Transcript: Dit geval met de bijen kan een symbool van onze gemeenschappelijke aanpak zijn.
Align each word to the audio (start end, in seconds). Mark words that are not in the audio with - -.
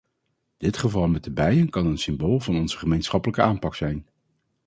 Dit 0.57 0.77
geval 0.77 1.07
met 1.07 1.23
de 1.23 1.31
bijen 1.31 1.69
kan 1.69 1.85
een 1.85 1.97
symbool 1.97 2.39
van 2.39 2.57
onze 2.57 2.77
gemeenschappelijke 2.77 3.41
aanpak 3.41 3.75
zijn. 3.75 4.07